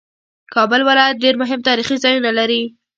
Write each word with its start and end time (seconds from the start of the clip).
کابل 0.53 0.81
ولایت 0.89 1.17
ډېر 1.23 1.35
مهم 1.41 1.59
تاریخي 1.67 1.95
ځایونه 2.03 2.29
لري 2.39 2.63